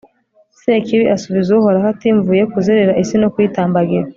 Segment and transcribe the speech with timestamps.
[0.61, 4.07] sekibi asubiza uhoraho ati mvuye kuzerera isi no kuyitambagira